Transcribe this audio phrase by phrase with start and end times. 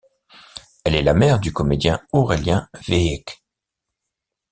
[0.83, 3.43] Elle est la mère du comédien Aurélien Wiik.